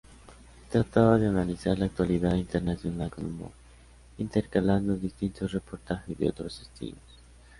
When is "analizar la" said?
1.27-1.85